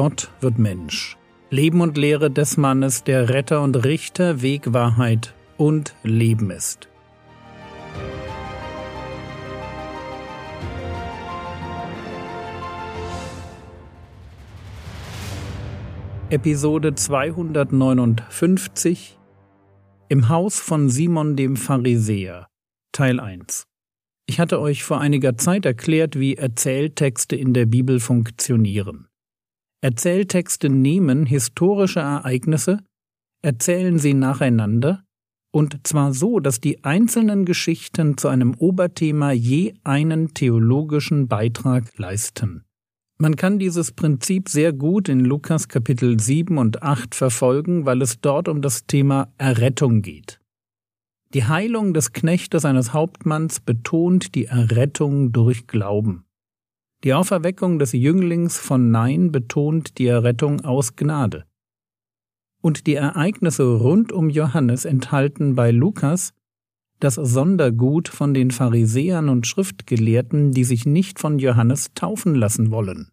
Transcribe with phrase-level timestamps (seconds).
[0.00, 1.16] Gott wird Mensch.
[1.50, 6.88] Leben und Lehre des Mannes, der Retter und Richter, Weg, Wahrheit und Leben ist.
[16.30, 19.18] Episode 259
[20.08, 22.46] Im Haus von Simon dem Pharisäer
[22.92, 23.66] Teil 1
[24.26, 29.07] Ich hatte euch vor einiger Zeit erklärt, wie Erzähltexte in der Bibel funktionieren.
[29.80, 32.78] Erzähltexte nehmen historische Ereignisse,
[33.42, 35.04] erzählen sie nacheinander,
[35.50, 42.64] und zwar so, dass die einzelnen Geschichten zu einem Oberthema je einen theologischen Beitrag leisten.
[43.20, 48.20] Man kann dieses Prinzip sehr gut in Lukas Kapitel 7 und 8 verfolgen, weil es
[48.20, 50.40] dort um das Thema Errettung geht.
[51.34, 56.24] Die Heilung des Knechtes eines Hauptmanns betont die Errettung durch Glauben.
[57.04, 61.44] Die Auferweckung des Jünglings von Nein betont die Errettung aus Gnade.
[62.60, 66.32] Und die Ereignisse rund um Johannes enthalten bei Lukas
[67.00, 73.12] das Sondergut von den Pharisäern und Schriftgelehrten, die sich nicht von Johannes taufen lassen wollen.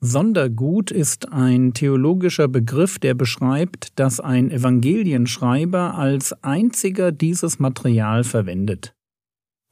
[0.00, 8.94] Sondergut ist ein theologischer Begriff, der beschreibt, dass ein Evangelienschreiber als einziger dieses Material verwendet.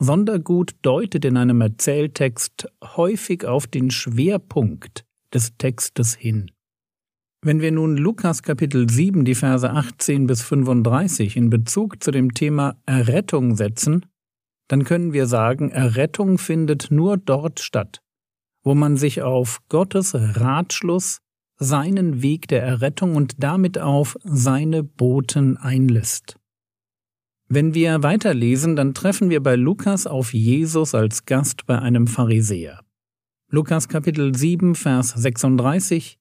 [0.02, 6.50] Sondergut deutet in einem Erzähltext häufig auf den Schwerpunkt des Textes hin.
[7.40, 12.34] Wenn wir nun Lukas Kapitel 7, die Verse 18 bis 35 in Bezug zu dem
[12.34, 14.04] Thema Errettung setzen,
[14.66, 18.00] dann können wir sagen, Errettung findet nur dort statt,
[18.64, 21.18] wo man sich auf Gottes Ratschluss,
[21.58, 26.41] seinen Weg der Errettung und damit auf seine Boten einlässt.
[27.54, 32.80] Wenn wir weiterlesen, dann treffen wir bei Lukas auf Jesus als Gast bei einem Pharisäer.
[33.50, 36.18] Lukas Kapitel 7, Vers 36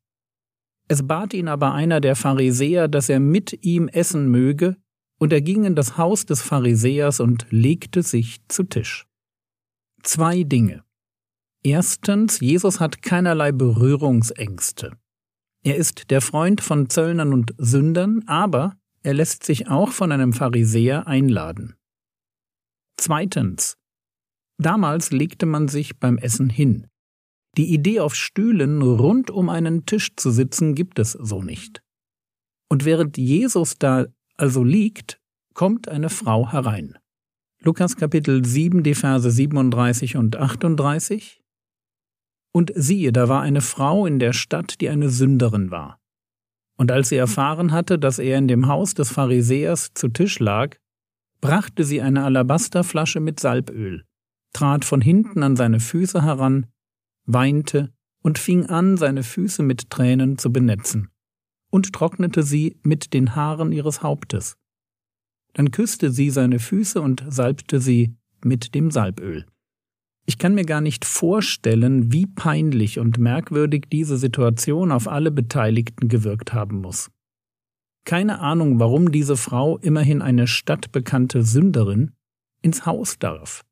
[0.92, 4.76] es bat ihn aber einer der Pharisäer, dass er mit ihm essen möge,
[5.20, 9.08] und er ging in das Haus des Pharisäers und legte sich zu Tisch.
[10.04, 10.84] Zwei Dinge.
[11.64, 14.98] Erstens, Jesus hat keinerlei Berührungsängste.
[15.64, 20.34] Er ist der Freund von Zöllnern und Sündern, aber er lässt sich auch von einem
[20.34, 21.76] Pharisäer einladen.
[22.98, 23.78] Zweitens,
[24.58, 26.88] damals legte man sich beim Essen hin.
[27.58, 31.82] Die Idee, auf Stühlen rund um einen Tisch zu sitzen, gibt es so nicht.
[32.70, 34.06] Und während Jesus da
[34.38, 35.20] also liegt,
[35.54, 36.98] kommt eine Frau herein.
[37.60, 41.44] Lukas Kapitel 7, die Verse 37 und 38.
[42.54, 46.01] Und siehe, da war eine Frau in der Stadt, die eine Sünderin war.
[46.82, 50.78] Und als sie erfahren hatte, dass er in dem Haus des Pharisäers zu Tisch lag,
[51.40, 54.04] brachte sie eine Alabasterflasche mit Salböl,
[54.52, 56.66] trat von hinten an seine Füße heran
[57.28, 57.94] weinte
[58.24, 61.10] und fing an, seine Füße mit Tränen zu benetzen,
[61.70, 64.58] und trocknete sie mit den Haaren ihres Hauptes.
[65.54, 69.46] Dann küsste sie seine Füße und salbte sie mit dem Salböl.
[70.26, 76.08] Ich kann mir gar nicht vorstellen, wie peinlich und merkwürdig diese Situation auf alle Beteiligten
[76.08, 77.10] gewirkt haben muss.
[78.06, 82.12] Keine Ahnung, warum diese Frau, immerhin eine stadtbekannte Sünderin,
[82.62, 83.64] ins Haus darf.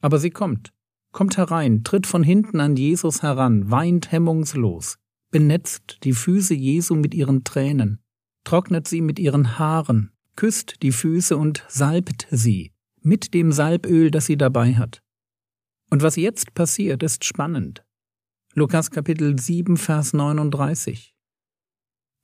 [0.00, 0.72] Aber sie kommt
[1.16, 4.98] kommt herein, tritt von hinten an Jesus heran, weint hemmungslos,
[5.30, 8.00] benetzt die Füße Jesu mit ihren Tränen,
[8.44, 14.26] trocknet sie mit ihren Haaren, küsst die Füße und salbt sie mit dem Salböl, das
[14.26, 15.00] sie dabei hat.
[15.90, 17.84] Und was jetzt passiert, ist spannend.
[18.54, 21.14] Lukas Kapitel 7, Vers 39.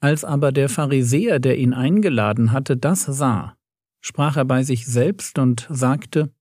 [0.00, 3.56] Als aber der Pharisäer, der ihn eingeladen hatte, das sah,
[4.00, 6.33] sprach er bei sich selbst und sagte,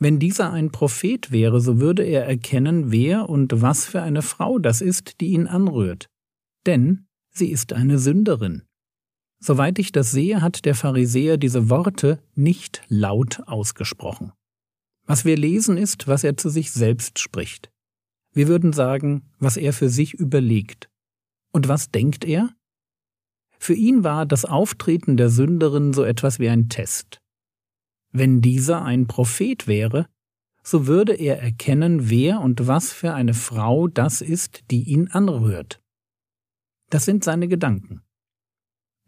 [0.00, 4.58] wenn dieser ein Prophet wäre, so würde er erkennen, wer und was für eine Frau
[4.58, 6.08] das ist, die ihn anrührt.
[6.64, 8.62] Denn sie ist eine Sünderin.
[9.40, 14.32] Soweit ich das sehe, hat der Pharisäer diese Worte nicht laut ausgesprochen.
[15.10, 17.72] Was wir lesen ist, was er zu sich selbst spricht.
[18.32, 20.88] Wir würden sagen, was er für sich überlegt.
[21.50, 22.54] Und was denkt er?
[23.58, 27.20] Für ihn war das Auftreten der Sünderin so etwas wie ein Test.
[28.12, 30.06] Wenn dieser ein Prophet wäre,
[30.62, 35.82] so würde er erkennen, wer und was für eine Frau das ist, die ihn anrührt.
[36.88, 38.02] Das sind seine Gedanken.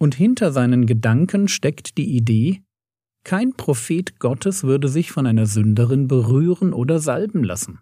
[0.00, 2.64] Und hinter seinen Gedanken steckt die Idee,
[3.24, 7.80] kein Prophet Gottes würde sich von einer Sünderin berühren oder salben lassen.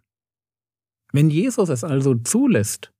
[1.12, 2.92] Wenn Jesus es also zulässt,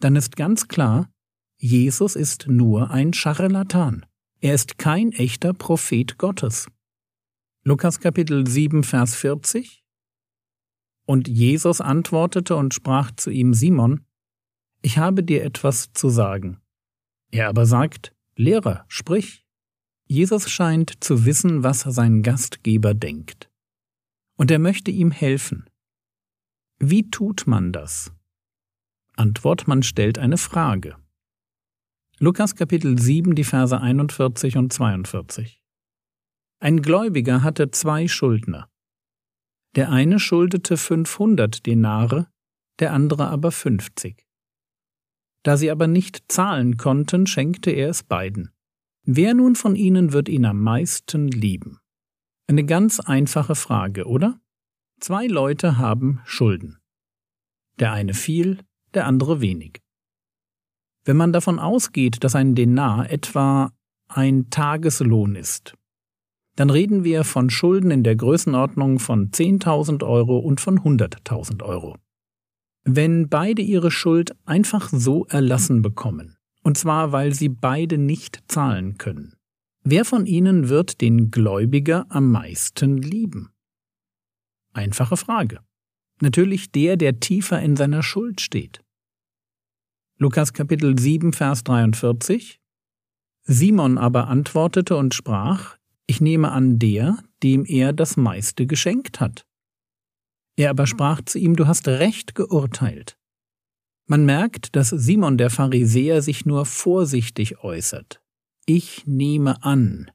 [0.00, 1.10] dann ist ganz klar,
[1.58, 4.04] Jesus ist nur ein Scharlatan.
[4.40, 6.68] Er ist kein echter Prophet Gottes.
[7.64, 9.82] Lukas Kapitel 7, Vers 40
[11.06, 14.04] Und Jesus antwortete und sprach zu ihm Simon,
[14.82, 16.60] ich habe dir etwas zu sagen.
[17.30, 19.45] Er aber sagt, Lehrer, sprich.
[20.08, 23.50] Jesus scheint zu wissen, was sein Gastgeber denkt.
[24.36, 25.68] Und er möchte ihm helfen.
[26.78, 28.12] Wie tut man das?
[29.16, 30.96] Antwort, man stellt eine Frage.
[32.18, 35.62] Lukas Kapitel 7, die Verse 41 und 42.
[36.60, 38.70] Ein Gläubiger hatte zwei Schuldner.
[39.74, 42.28] Der eine schuldete 500 Denare,
[42.78, 44.26] der andere aber 50.
[45.42, 48.55] Da sie aber nicht zahlen konnten, schenkte er es beiden.
[49.06, 51.78] Wer nun von ihnen wird ihn am meisten lieben?
[52.48, 54.40] Eine ganz einfache Frage, oder?
[55.00, 56.78] Zwei Leute haben Schulden.
[57.78, 58.58] Der eine viel,
[58.94, 59.80] der andere wenig.
[61.04, 63.72] Wenn man davon ausgeht, dass ein Denar etwa
[64.08, 65.74] ein Tageslohn ist,
[66.56, 71.96] dann reden wir von Schulden in der Größenordnung von 10.000 Euro und von 100.000 Euro
[72.86, 76.35] wenn beide ihre Schuld einfach so erlassen bekommen,
[76.66, 79.36] und zwar weil sie beide nicht zahlen können.
[79.84, 83.52] Wer von ihnen wird den Gläubiger am meisten lieben?
[84.72, 85.60] Einfache Frage.
[86.20, 88.82] Natürlich der, der tiefer in seiner Schuld steht.
[90.18, 92.60] Lukas Kapitel 7, Vers 43
[93.44, 95.76] Simon aber antwortete und sprach,
[96.08, 99.46] ich nehme an der, dem er das meiste geschenkt hat.
[100.56, 103.16] Er aber sprach zu ihm, du hast recht geurteilt.
[104.08, 108.20] Man merkt, dass Simon der Pharisäer sich nur vorsichtig äußert.
[108.64, 110.10] Ich nehme an.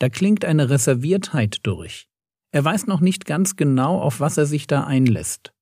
[0.00, 2.08] Da klingt eine Reserviertheit durch.
[2.50, 5.52] Er weiß noch nicht ganz genau, auf was er sich da einlässt.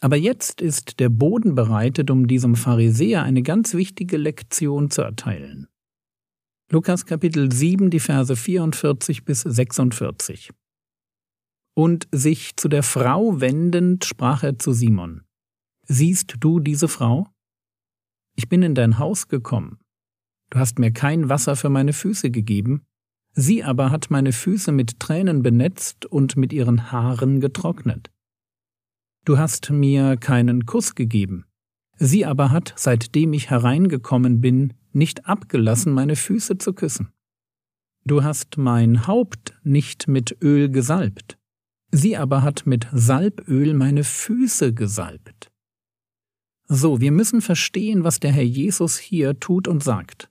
[0.00, 5.68] Aber jetzt ist der Boden bereitet, um diesem Pharisäer eine ganz wichtige Lektion zu erteilen.
[6.70, 10.50] Lukas Kapitel 7, die Verse 44 bis 46.
[11.74, 15.22] Und sich zu der Frau wendend sprach er zu Simon.
[15.86, 17.28] Siehst du diese Frau?
[18.36, 19.78] Ich bin in dein Haus gekommen.
[20.50, 22.82] Du hast mir kein Wasser für meine Füße gegeben,
[23.32, 28.10] sie aber hat meine Füße mit Tränen benetzt und mit ihren Haaren getrocknet.
[29.24, 31.44] Du hast mir keinen Kuss gegeben,
[31.96, 37.08] sie aber hat, seitdem ich hereingekommen bin, nicht abgelassen, meine Füße zu küssen.
[38.04, 41.38] Du hast mein Haupt nicht mit Öl gesalbt,
[41.94, 45.52] Sie aber hat mit Salböl meine Füße gesalbt.
[46.68, 50.30] So, wir müssen verstehen, was der Herr Jesus hier tut und sagt.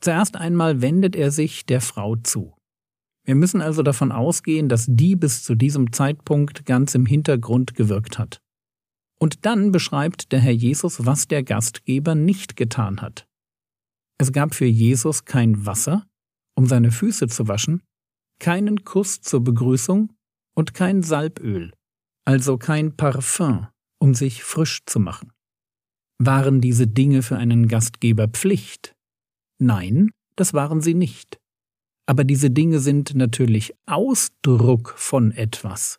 [0.00, 2.54] Zuerst einmal wendet er sich der Frau zu.
[3.24, 8.18] Wir müssen also davon ausgehen, dass die bis zu diesem Zeitpunkt ganz im Hintergrund gewirkt
[8.18, 8.40] hat.
[9.18, 13.26] Und dann beschreibt der Herr Jesus, was der Gastgeber nicht getan hat.
[14.18, 16.06] Es gab für Jesus kein Wasser,
[16.56, 17.82] um seine Füße zu waschen,
[18.38, 20.12] keinen Kuss zur Begrüßung
[20.54, 21.72] und kein Salböl,
[22.24, 23.68] also kein Parfum,
[23.98, 25.32] um sich frisch zu machen.
[26.22, 28.94] Waren diese Dinge für einen Gastgeber Pflicht?
[29.58, 31.38] Nein, das waren sie nicht.
[32.04, 35.98] Aber diese Dinge sind natürlich Ausdruck von etwas.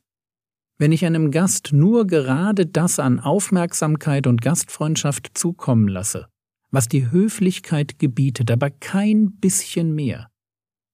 [0.77, 6.27] Wenn ich einem Gast nur gerade das an Aufmerksamkeit und Gastfreundschaft zukommen lasse,
[6.69, 10.29] was die Höflichkeit gebietet, aber kein bisschen mehr,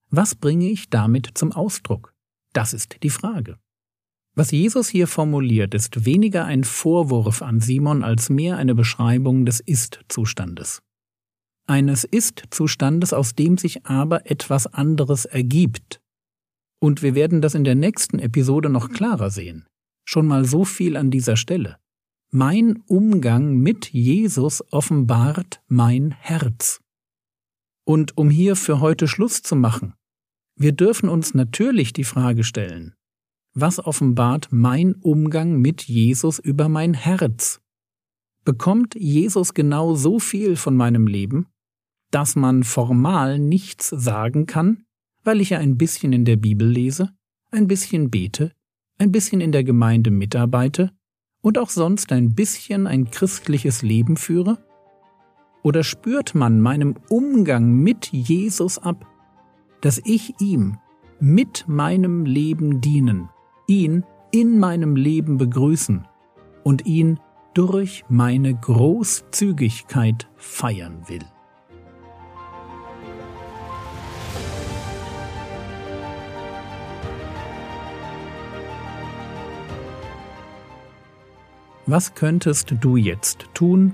[0.10, 2.14] was bringe ich damit zum Ausdruck?
[2.54, 3.58] Das ist die Frage.
[4.38, 9.60] Was Jesus hier formuliert, ist weniger ein Vorwurf an Simon als mehr eine Beschreibung des
[9.60, 10.84] Ist-Zustandes.
[11.66, 16.02] Eines Ist-Zustandes, aus dem sich aber etwas anderes ergibt.
[16.80, 19.66] Und wir werden das in der nächsten Episode noch klarer sehen.
[20.06, 21.80] Schon mal so viel an dieser Stelle.
[22.30, 26.80] Mein Umgang mit Jesus offenbart mein Herz.
[27.86, 29.96] Und um hier für heute Schluss zu machen,
[30.56, 32.94] wir dürfen uns natürlich die Frage stellen,
[33.60, 37.60] was offenbart mein Umgang mit Jesus über mein Herz?
[38.46, 41.48] Bekommt Jesus genau so viel von meinem Leben,
[42.12, 44.84] dass man formal nichts sagen kann,
[45.24, 47.10] weil ich ja ein bisschen in der Bibel lese,
[47.50, 48.52] ein bisschen bete,
[49.00, 50.92] ein bisschen in der Gemeinde mitarbeite
[51.42, 54.60] und auch sonst ein bisschen ein christliches Leben führe?
[55.64, 59.08] Oder spürt man meinem Umgang mit Jesus ab,
[59.82, 60.78] dass ich ihm
[61.20, 63.30] mit meinem Leben dienen,
[63.68, 66.08] ihn in meinem Leben begrüßen
[66.64, 67.20] und ihn
[67.54, 71.24] durch meine Großzügigkeit feiern will.
[81.86, 83.94] Was könntest du jetzt tun,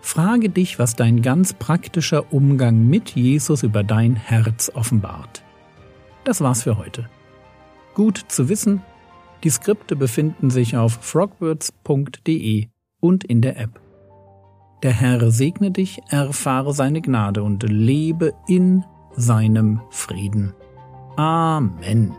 [0.00, 5.42] Frage dich, was dein ganz praktischer Umgang mit Jesus über dein Herz offenbart.
[6.24, 7.08] Das war's für heute.
[7.94, 8.82] Gut zu wissen,
[9.44, 12.66] die Skripte befinden sich auf frogwords.de
[13.00, 13.80] und in der App.
[14.82, 18.84] Der Herr segne dich, erfahre seine Gnade und lebe in
[19.16, 20.54] seinem Frieden.
[21.16, 22.14] Amen.